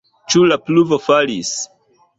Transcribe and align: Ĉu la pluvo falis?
Ĉu 0.33 0.41
la 0.51 0.57
pluvo 0.69 1.01
falis? 1.11 1.57